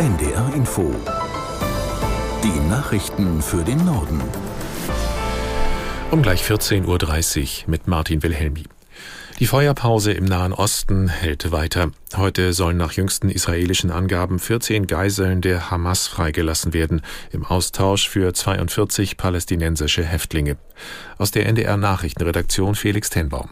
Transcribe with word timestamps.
NDR 0.00 0.50
Info. 0.54 0.94
Die 2.42 2.68
Nachrichten 2.70 3.42
für 3.42 3.62
den 3.62 3.84
Norden. 3.84 4.22
Um 6.10 6.22
gleich 6.22 6.42
14.30 6.42 7.64
Uhr 7.64 7.70
mit 7.70 7.86
Martin 7.86 8.22
Wilhelmi. 8.22 8.64
Die 9.40 9.46
Feuerpause 9.46 10.12
im 10.12 10.24
Nahen 10.24 10.54
Osten 10.54 11.08
hält 11.08 11.52
weiter. 11.52 11.90
Heute 12.16 12.54
sollen 12.54 12.78
nach 12.78 12.92
jüngsten 12.92 13.28
israelischen 13.28 13.90
Angaben 13.90 14.38
14 14.38 14.86
Geiseln 14.86 15.42
der 15.42 15.70
Hamas 15.70 16.08
freigelassen 16.08 16.72
werden, 16.72 17.02
im 17.30 17.44
Austausch 17.44 18.08
für 18.08 18.32
42 18.32 19.18
palästinensische 19.18 20.02
Häftlinge. 20.02 20.56
Aus 21.18 21.30
der 21.30 21.44
NDR 21.44 21.76
Nachrichtenredaktion 21.76 22.74
Felix 22.74 23.10
Tenbaum. 23.10 23.50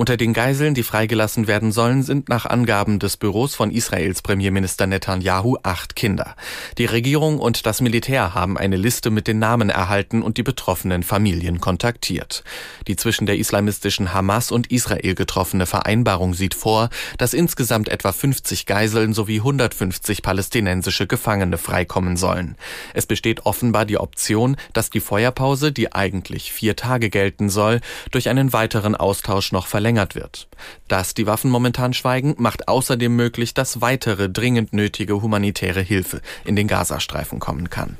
Unter 0.00 0.16
den 0.16 0.32
Geiseln, 0.32 0.72
die 0.72 0.82
freigelassen 0.82 1.46
werden 1.46 1.72
sollen, 1.72 2.02
sind 2.02 2.30
nach 2.30 2.46
Angaben 2.46 3.00
des 3.00 3.18
Büros 3.18 3.54
von 3.54 3.70
Israels 3.70 4.22
Premierminister 4.22 4.86
Netanyahu 4.86 5.58
acht 5.62 5.94
Kinder. 5.94 6.36
Die 6.78 6.86
Regierung 6.86 7.38
und 7.38 7.66
das 7.66 7.82
Militär 7.82 8.32
haben 8.32 8.56
eine 8.56 8.78
Liste 8.78 9.10
mit 9.10 9.26
den 9.26 9.38
Namen 9.38 9.68
erhalten 9.68 10.22
und 10.22 10.38
die 10.38 10.42
betroffenen 10.42 11.02
Familien 11.02 11.60
kontaktiert. 11.60 12.44
Die 12.86 12.96
zwischen 12.96 13.26
der 13.26 13.36
islamistischen 13.36 14.14
Hamas 14.14 14.50
und 14.50 14.72
Israel 14.72 15.14
getroffene 15.14 15.66
Vereinbarung 15.66 16.32
sieht 16.32 16.54
vor, 16.54 16.88
dass 17.18 17.34
insgesamt 17.34 17.90
etwa 17.90 18.12
50 18.12 18.64
Geiseln 18.64 19.12
sowie 19.12 19.40
150 19.40 20.22
palästinensische 20.22 21.08
Gefangene 21.08 21.58
freikommen 21.58 22.16
sollen. 22.16 22.56
Es 22.94 23.04
besteht 23.04 23.44
offenbar 23.44 23.84
die 23.84 23.98
Option, 23.98 24.56
dass 24.72 24.88
die 24.88 25.00
Feuerpause, 25.00 25.72
die 25.72 25.92
eigentlich 25.92 26.52
vier 26.52 26.74
Tage 26.74 27.10
gelten 27.10 27.50
soll, 27.50 27.82
durch 28.12 28.30
einen 28.30 28.54
weiteren 28.54 28.94
Austausch 28.94 29.52
noch 29.52 29.66
verlängert 29.66 29.89
wird. 30.14 30.48
Dass 30.88 31.14
die 31.14 31.26
Waffen 31.26 31.50
momentan 31.50 31.92
schweigen, 31.92 32.34
macht 32.38 32.68
außerdem 32.68 33.14
möglich, 33.14 33.54
dass 33.54 33.80
weitere 33.80 34.28
dringend 34.28 34.72
nötige 34.72 35.22
humanitäre 35.22 35.80
Hilfe 35.80 36.20
in 36.44 36.56
den 36.56 36.68
Gazastreifen 36.68 37.38
kommen 37.38 37.70
kann. 37.70 37.96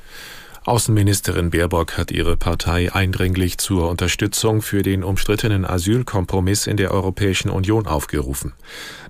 Außenministerin 0.66 1.48
Baerbock 1.48 1.96
hat 1.96 2.10
ihre 2.10 2.36
Partei 2.36 2.92
eindringlich 2.92 3.56
zur 3.56 3.88
Unterstützung 3.88 4.60
für 4.60 4.82
den 4.82 5.02
umstrittenen 5.02 5.64
Asylkompromiss 5.64 6.66
in 6.66 6.76
der 6.76 6.90
Europäischen 6.90 7.48
Union 7.48 7.86
aufgerufen. 7.86 8.52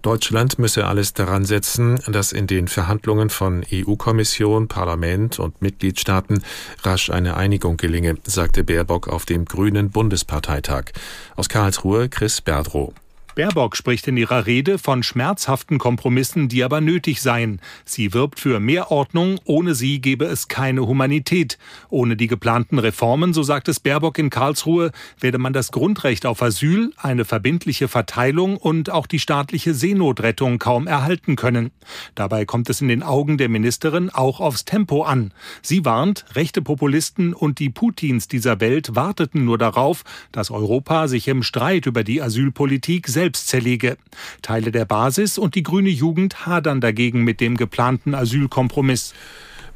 Deutschland 0.02 0.60
müsse 0.60 0.86
alles 0.86 1.12
daran 1.12 1.44
setzen, 1.44 1.98
dass 2.06 2.30
in 2.30 2.46
den 2.46 2.68
Verhandlungen 2.68 3.30
von 3.30 3.64
EU-Kommission, 3.72 4.68
Parlament 4.68 5.40
und 5.40 5.60
Mitgliedstaaten 5.60 6.44
rasch 6.84 7.10
eine 7.10 7.36
Einigung 7.36 7.76
gelinge, 7.76 8.16
sagte 8.22 8.62
Baerbock 8.62 9.08
auf 9.08 9.26
dem 9.26 9.44
Grünen 9.44 9.90
Bundesparteitag. 9.90 10.92
Aus 11.34 11.48
Karlsruhe 11.48 12.08
Chris 12.08 12.40
Berdrow. 12.40 12.94
Baerbock 13.34 13.76
spricht 13.76 14.08
in 14.08 14.16
ihrer 14.16 14.46
Rede 14.46 14.76
von 14.78 15.02
schmerzhaften 15.02 15.78
Kompromissen, 15.78 16.48
die 16.48 16.64
aber 16.64 16.80
nötig 16.80 17.22
seien. 17.22 17.60
Sie 17.84 18.12
wirbt 18.12 18.40
für 18.40 18.58
mehr 18.58 18.90
Ordnung, 18.90 19.38
ohne 19.44 19.74
sie 19.74 20.00
gebe 20.00 20.24
es 20.24 20.48
keine 20.48 20.86
Humanität. 20.86 21.56
Ohne 21.90 22.16
die 22.16 22.26
geplanten 22.26 22.78
Reformen, 22.78 23.32
so 23.32 23.42
sagt 23.42 23.68
es 23.68 23.78
Baerbock 23.78 24.18
in 24.18 24.30
Karlsruhe, 24.30 24.90
werde 25.20 25.38
man 25.38 25.52
das 25.52 25.70
Grundrecht 25.70 26.26
auf 26.26 26.42
Asyl, 26.42 26.92
eine 26.96 27.24
verbindliche 27.24 27.86
Verteilung 27.86 28.56
und 28.56 28.90
auch 28.90 29.06
die 29.06 29.20
staatliche 29.20 29.74
Seenotrettung 29.74 30.58
kaum 30.58 30.88
erhalten 30.88 31.36
können. 31.36 31.70
Dabei 32.16 32.44
kommt 32.44 32.68
es 32.68 32.80
in 32.80 32.88
den 32.88 33.02
Augen 33.02 33.38
der 33.38 33.48
Ministerin 33.48 34.10
auch 34.10 34.40
aufs 34.40 34.64
Tempo 34.64 35.02
an. 35.02 35.32
Sie 35.62 35.84
warnt, 35.84 36.24
rechte 36.34 36.62
Populisten 36.62 37.32
und 37.32 37.60
die 37.60 37.70
Putins 37.70 38.26
dieser 38.26 38.60
Welt 38.60 38.96
warteten 38.96 39.44
nur 39.44 39.58
darauf, 39.58 40.02
dass 40.32 40.50
Europa 40.50 41.06
sich 41.06 41.28
im 41.28 41.42
Streit 41.42 41.86
über 41.86 42.02
die 42.02 42.20
Asylpolitik 42.20 43.08
selbst 43.20 43.48
zerlege. 43.48 43.98
Teile 44.40 44.72
der 44.72 44.86
Basis 44.86 45.36
und 45.36 45.54
die 45.54 45.62
grüne 45.62 45.90
Jugend 45.90 46.46
hadern 46.46 46.80
dagegen 46.80 47.22
mit 47.22 47.42
dem 47.42 47.58
geplanten 47.58 48.14
Asylkompromiss. 48.14 49.12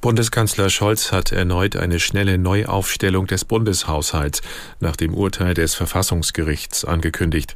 Bundeskanzler 0.00 0.70
Scholz 0.70 1.12
hat 1.12 1.30
erneut 1.30 1.76
eine 1.76 2.00
schnelle 2.00 2.38
Neuaufstellung 2.38 3.26
des 3.26 3.44
Bundeshaushalts 3.44 4.40
nach 4.80 4.96
dem 4.96 5.12
Urteil 5.12 5.52
des 5.52 5.74
Verfassungsgerichts 5.74 6.86
angekündigt. 6.86 7.54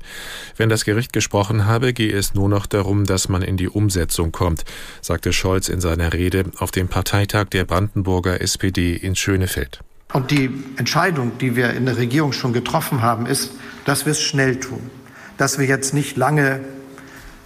Wenn 0.59 0.69
das 0.69 0.85
Gericht 0.85 1.15
gesprochen 1.15 1.65
habe, 1.65 1.95
gehe 1.95 2.12
es 2.12 2.35
nur 2.35 2.51
noch 2.51 2.67
darum, 2.67 3.07
dass 3.07 3.31
man 3.31 3.41
in 3.41 3.57
die 3.57 3.69
Umsetzung 3.69 4.31
kommt, 4.31 4.67
sagte 5.01 5.33
Scholz 5.33 5.71
in 5.71 5.81
seiner 5.81 6.12
Rede 6.12 6.45
auf 6.59 6.71
dem 6.71 6.89
Parteitag 6.89 7.47
der 7.47 7.65
Brandenburger 7.65 8.43
SPD 8.43 8.95
in 8.95 9.17
Schönefeld. 9.17 9.81
Und 10.12 10.31
die 10.31 10.51
Entscheidung, 10.77 11.33
die 11.39 11.57
wir 11.57 11.71
in 11.73 11.87
der 11.87 11.97
Regierung 11.97 12.33
schon 12.33 12.53
getroffen 12.53 13.01
haben, 13.01 13.25
ist, 13.25 13.53
dass 13.87 14.05
wir 14.05 14.12
es 14.12 14.21
schnell 14.21 14.61
tun 14.61 14.91
dass 15.38 15.59
wir 15.59 15.66
jetzt 15.66 15.94
nicht 15.94 16.16
lange 16.16 16.60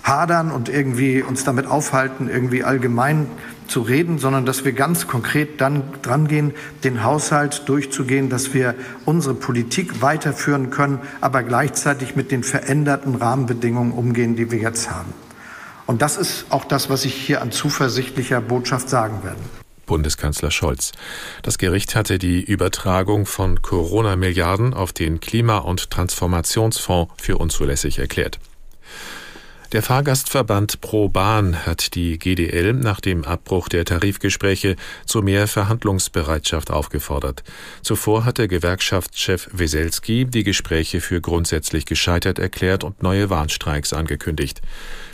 hadern 0.03 0.50
und 0.50 0.69
irgendwie 0.69 1.22
uns 1.22 1.44
damit 1.44 1.66
aufhalten, 1.66 2.28
irgendwie 2.28 2.64
allgemein 2.64 3.28
zu 3.69 3.82
reden, 3.82 4.19
sondern 4.19 4.44
dass 4.44 4.64
wir 4.64 4.72
ganz 4.72 5.06
konkret 5.06 5.60
dann 5.60 5.84
dran 6.03 6.26
gehen, 6.26 6.53
den 6.82 7.04
Haushalt 7.04 7.69
durchzugehen, 7.69 8.28
dass 8.28 8.53
wir 8.53 8.75
unsere 9.04 9.34
Politik 9.34 10.03
weiterführen 10.03 10.70
können, 10.70 10.98
aber 11.20 11.42
gleichzeitig 11.42 12.16
mit 12.16 12.32
den 12.32 12.42
veränderten 12.42 13.14
Rahmenbedingungen 13.14 13.92
umgehen, 13.92 14.34
die 14.34 14.50
wir 14.50 14.59
jetzt 14.59 14.91
haben. 14.91 15.12
Und 15.86 16.03
das 16.03 16.16
ist 16.16 16.47
auch 16.50 16.64
das, 16.64 16.91
was 16.91 17.04
ich 17.04 17.14
hier 17.14 17.41
an 17.41 17.53
zuversichtlicher 17.53 18.41
Botschaft 18.41 18.88
sagen 18.88 19.20
werde. 19.22 19.62
Bundeskanzler 19.92 20.50
Scholz. 20.50 20.92
Das 21.42 21.58
Gericht 21.58 21.94
hatte 21.94 22.19
die 22.19 22.41
Übertragung 22.42 23.26
von 23.26 23.60
Corona-Milliarden 23.60 24.72
auf 24.72 24.94
den 24.94 25.20
Klima- 25.20 25.58
und 25.58 25.91
Transformationsfonds 25.91 27.12
für 27.20 27.36
unzulässig 27.36 27.98
erklärt. 27.98 28.38
Der 29.72 29.83
Fahrgastverband 29.83 30.83
Pro 30.83 31.09
Bahn 31.09 31.65
hat 31.65 31.94
die 31.94 32.19
GDL 32.19 32.75
nach 32.75 33.00
dem 33.00 33.25
Abbruch 33.25 33.71
der 33.71 33.87
Tarifgespräche 33.87 34.77
zu 35.06 35.22
mehr 35.22 35.49
Verhandlungsbereitschaft 35.49 36.71
aufgefordert. 36.71 37.43
Zuvor 37.81 38.27
hatte 38.27 38.49
Gewerkschaftschef 38.49 39.49
Weselski 39.50 40.27
die 40.27 40.44
Gespräche 40.44 41.00
für 41.00 41.22
grundsätzlich 41.22 41.87
gescheitert 41.87 42.38
erklärt 42.38 42.84
und 42.84 43.03
neue 43.03 43.31
Warnstreiks 43.31 43.94
angekündigt. 43.94 44.60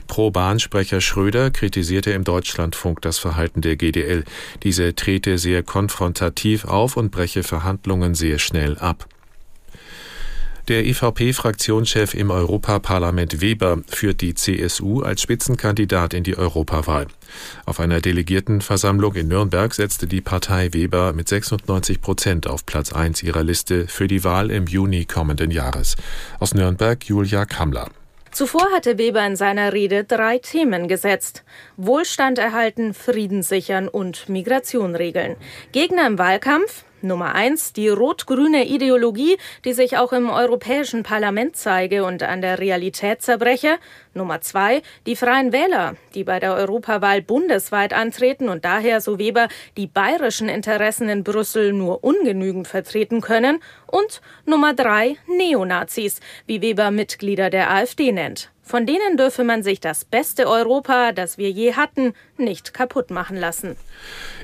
Pro-Bahn-Sprecher 0.09 1.01
Schröder 1.01 1.53
kritisierte 1.53 2.11
im 2.11 2.25
Deutschlandfunk 2.25 3.01
das 3.01 3.19
Verhalten 3.19 3.61
der 3.61 3.77
GDL. 3.77 4.25
Diese 4.65 4.97
trete 4.97 5.39
sehr 5.39 5.63
konfrontativ 5.63 6.65
auf 6.65 6.97
und 6.97 7.13
breche 7.13 7.45
Verhandlungen 7.45 8.17
sehr 8.17 8.41
schnell 8.41 8.77
ab. 8.77 9.07
Der 10.69 10.85
EVP-Fraktionschef 10.85 12.13
im 12.13 12.31
Europaparlament 12.31 13.41
Weber 13.41 13.79
führt 13.89 14.21
die 14.21 14.35
CSU 14.35 15.01
als 15.01 15.23
Spitzenkandidat 15.23 16.13
in 16.13 16.25
die 16.25 16.37
Europawahl. 16.37 17.07
Auf 17.65 17.81
einer 17.81 18.03
Delegiertenversammlung 18.03 19.15
in 19.15 19.29
Nürnberg 19.29 19.73
setzte 19.73 20.07
die 20.07 20.21
Partei 20.21 20.75
Weber 20.75 21.15
mit 21.15 21.27
96 21.27 22.03
Prozent 22.03 22.47
auf 22.47 22.67
Platz 22.67 22.93
1 22.93 23.23
ihrer 23.23 23.45
Liste 23.45 23.87
für 23.87 24.09
die 24.09 24.25
Wahl 24.25 24.51
im 24.51 24.67
Juni 24.67 25.07
kommenden 25.07 25.51
Jahres. 25.51 25.97
Aus 26.39 26.53
Nürnberg 26.53 27.03
Julia 27.03 27.47
Kammler. 27.47 27.89
Zuvor 28.31 28.67
hatte 28.75 28.99
Weber 28.99 29.27
in 29.27 29.37
seiner 29.37 29.73
Rede 29.73 30.05
drei 30.05 30.37
Themen 30.37 30.87
gesetzt. 30.87 31.45
Wohlstand 31.79 32.39
erhalten, 32.39 32.93
Frieden 32.93 33.43
sichern 33.43 33.89
und 33.89 34.29
Migration 34.29 34.95
regeln. 34.95 35.37
Gegner 35.73 36.07
im 36.07 36.19
Wahlkampf 36.19 36.85
Nummer 37.03 37.35
eins, 37.35 37.73
die 37.73 37.89
rot-grüne 37.89 38.67
Ideologie, 38.67 39.39
die 39.65 39.73
sich 39.73 39.97
auch 39.97 40.13
im 40.13 40.31
Europäischen 40.31 41.03
Parlament 41.03 41.57
zeige 41.57 42.05
und 42.05 42.23
an 42.23 42.41
der 42.41 42.59
Realität 42.59 43.23
zerbreche. 43.23 43.79
Nummer 44.15 44.41
zwei, 44.41 44.83
die 45.07 45.17
Freien 45.17 45.53
Wähler, 45.53 45.97
die 46.15 46.25
bei 46.25 46.41
der 46.41 46.55
Europawahl 46.55 47.23
bundesweit 47.23 47.93
antreten 47.93 48.49
und 48.49 48.65
daher, 48.65 49.01
so 49.01 49.19
Weber, 49.19 49.49
die 49.77 49.87
bayerischen 49.87 50.49
Interessen 50.49 51.09
in 51.09 51.25
Brüssel 51.25 51.73
nur 51.73 52.03
ungenügend 52.03 52.67
vertreten 52.67 53.21
können. 53.21 53.61
Und 53.87 54.21
Nummer 54.45 54.75
drei, 54.75 55.17
Neonazis, 55.27 56.21
wie 56.47 56.63
Weber 56.63 56.91
Mitglieder 56.91 57.51
der 57.51 57.71
AfD 57.71 58.13
nennt. 58.13 58.51
Von 58.69 58.85
denen 58.85 59.17
dürfe 59.17 59.45
man 59.45 59.63
sich 59.63 59.81
das 59.81 60.05
beste 60.05 60.47
Europa, 60.47 61.13
das 61.13 61.39
wir 61.39 61.51
je 61.51 61.73
hatten, 61.73 62.13
nicht 62.37 62.75
kaputt 62.75 63.11
machen 63.11 63.39
lassen. 63.39 63.77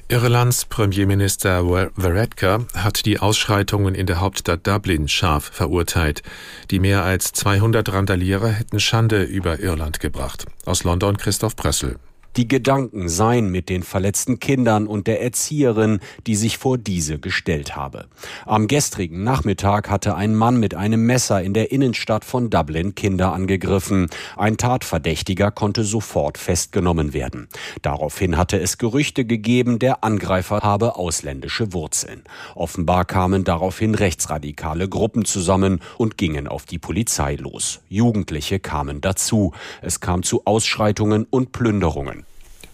Irlands 0.09 0.65
Premierminister 0.65 1.63
Varadkar 1.67 2.65
hat 2.75 3.05
die 3.05 3.19
Ausschreitungen 3.19 3.95
in 3.95 4.07
der 4.07 4.23
Hauptstadt 4.23 4.67
Dublin 4.67 5.09
scharf 5.09 5.51
verurteilt. 5.53 6.23
Die 6.71 6.79
mehr 6.79 7.03
als 7.03 7.33
200 7.33 7.93
Randalierer 7.93 8.49
hätten 8.49 8.81
Schande 8.81 9.25
über 9.25 9.61
Irland 9.61 10.01
gebracht. 10.01 10.47
Aus 10.65 10.85
London 10.85 11.19
Christoph 11.19 11.55
Prössel. 11.55 11.99
Die 12.37 12.49
Gedanken 12.49 13.09
seien 13.09 13.53
mit 13.53 13.69
den 13.69 13.85
verletzten 13.85 14.41
Kindern 14.41 14.89
und 14.89 15.07
der 15.07 15.23
Erzieherin, 15.23 16.01
die 16.27 16.35
sich 16.35 16.59
vor 16.59 16.79
diese 16.79 17.21
gestellt 17.21 17.77
habe. 17.77 18.07
Am 18.45 18.67
gestrigen 18.67 19.23
Nachmittag 19.23 19.89
hatte 19.89 20.17
ein 20.17 20.35
Mann 20.35 20.59
mit 20.59 20.75
einem 20.75 21.07
Messer 21.07 21.41
in 21.43 21.55
der 21.55 21.71
Innenstadt 21.71 22.25
von 22.25 22.51
Dublin 22.51 22.97
Kinder 22.97 23.33
angegriffen. 23.33 24.09
Ein 24.37 24.57
Tatverdächtiger 24.57 25.53
konnte 25.53 25.85
sofort 25.85 26.37
festgenommen 26.37 27.13
werden. 27.13 27.49
Daraufhin 27.83 28.37
hatte 28.37 28.59
es 28.59 28.79
Gerüchte 28.79 29.25
gegeben, 29.25 29.79
der 29.79 30.03
Angreifer 30.03 30.59
habe 30.61 30.97
ausländische 30.97 31.73
Wurzeln. 31.73 32.25
Offenbar 32.57 33.05
kamen 33.05 33.45
daraufhin 33.45 33.95
rechtsradikale 33.95 34.89
Gruppen 34.89 35.25
zusammen 35.25 35.81
und 35.99 36.19
gingen 36.19 36.49
auf 36.49 36.65
die 36.65 36.81
Polizei 36.81 37.37
los. 37.37 37.81
Jugendliche 37.89 38.59
kamen 38.59 39.01
dazu. 39.01 39.53
Es 39.83 40.01
kam 40.01 40.25
zu 40.25 40.43
Ausschreitungen 40.47 41.29
und 41.31 41.53
Plünderungen. 41.53 42.24